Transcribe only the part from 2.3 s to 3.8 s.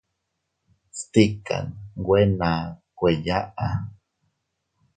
naa kueyaʼa.